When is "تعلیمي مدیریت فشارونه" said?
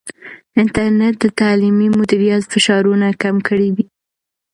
1.39-3.07